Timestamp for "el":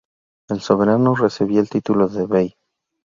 0.49-0.61, 1.59-1.69